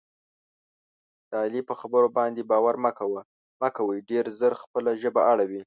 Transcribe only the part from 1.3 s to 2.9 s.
علي په خبرو باندې باور